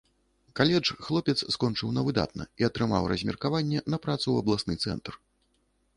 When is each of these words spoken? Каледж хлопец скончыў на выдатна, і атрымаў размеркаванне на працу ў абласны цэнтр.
Каледж 0.59 0.89
хлопец 1.07 1.35
скончыў 1.57 1.93
на 1.99 2.05
выдатна, 2.09 2.43
і 2.63 2.67
атрымаў 2.69 3.03
размеркаванне 3.15 3.79
на 3.95 4.03
працу 4.07 4.25
ў 4.31 4.37
абласны 4.45 4.73
цэнтр. 4.89 5.13